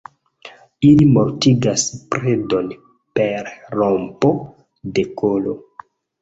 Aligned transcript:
Ili 0.87 1.03
mortigas 1.17 1.83
predon 2.15 2.71
per 3.19 3.53
rompo 3.81 4.33
de 4.97 5.07
kolo. 5.23 5.57